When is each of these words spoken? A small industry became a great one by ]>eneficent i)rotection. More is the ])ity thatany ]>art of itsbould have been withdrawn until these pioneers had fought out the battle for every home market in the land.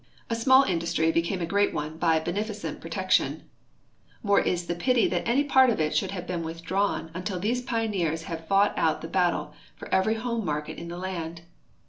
A 0.31 0.35
small 0.35 0.63
industry 0.63 1.11
became 1.11 1.41
a 1.41 1.45
great 1.45 1.75
one 1.75 1.99
by 1.99 2.19
]>eneficent 2.19 2.79
i)rotection. 2.79 3.41
More 4.23 4.39
is 4.41 4.65
the 4.65 4.73
])ity 4.73 5.07
thatany 5.11 5.47
]>art 5.55 5.69
of 5.69 5.77
itsbould 5.77 6.09
have 6.09 6.25
been 6.25 6.41
withdrawn 6.41 7.11
until 7.13 7.39
these 7.39 7.61
pioneers 7.61 8.23
had 8.23 8.47
fought 8.47 8.73
out 8.75 9.01
the 9.01 9.07
battle 9.07 9.53
for 9.75 9.93
every 9.93 10.15
home 10.15 10.43
market 10.43 10.79
in 10.79 10.87
the 10.87 10.97
land. 10.97 11.41